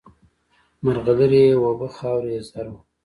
مرغلري 0.83 1.41
یې 1.49 1.55
اوبه 1.63 1.87
خاوره 1.95 2.29
یې 2.35 2.41
زر 2.49 2.67
وه 2.71 2.79